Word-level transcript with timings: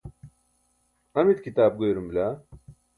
amit 1.19 1.39
kitaap 1.43 1.73
goyarum 1.77 2.07
bila? 2.09 2.27